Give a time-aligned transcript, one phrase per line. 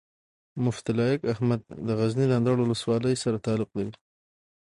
[0.63, 3.93] مفتي لائق احمد د غزني د اندړو ولسوالۍ سره تعلق لري